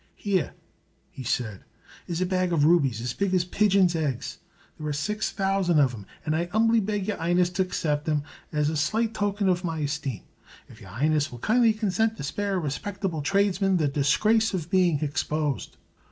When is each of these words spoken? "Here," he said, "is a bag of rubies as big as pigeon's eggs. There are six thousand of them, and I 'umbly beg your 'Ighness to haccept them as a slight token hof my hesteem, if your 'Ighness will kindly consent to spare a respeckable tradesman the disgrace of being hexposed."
"Here," 0.15 0.55
he 1.11 1.21
said, 1.23 1.63
"is 2.07 2.21
a 2.21 2.25
bag 2.25 2.51
of 2.51 2.65
rubies 2.65 3.01
as 3.01 3.13
big 3.13 3.35
as 3.35 3.45
pigeon's 3.45 3.95
eggs. 3.95 4.39
There 4.79 4.87
are 4.87 4.93
six 4.93 5.29
thousand 5.29 5.77
of 5.79 5.91
them, 5.91 6.07
and 6.25 6.35
I 6.35 6.47
'umbly 6.53 6.79
beg 6.83 7.05
your 7.07 7.17
'Ighness 7.21 7.51
to 7.53 7.65
haccept 7.65 8.05
them 8.05 8.23
as 8.51 8.71
a 8.71 8.75
slight 8.75 9.13
token 9.13 9.45
hof 9.47 9.63
my 9.63 9.77
hesteem, 9.79 10.23
if 10.67 10.81
your 10.81 10.89
'Ighness 10.89 11.31
will 11.31 11.37
kindly 11.37 11.71
consent 11.73 12.17
to 12.17 12.23
spare 12.23 12.57
a 12.57 12.61
respeckable 12.63 13.23
tradesman 13.23 13.77
the 13.77 13.87
disgrace 13.87 14.55
of 14.55 14.71
being 14.71 14.97
hexposed." 14.97 15.77